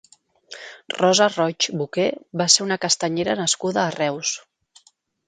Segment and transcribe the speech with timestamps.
[0.93, 2.05] Rosa Roig Boqué
[2.43, 4.33] va ser una castanyera nascuda a Reus.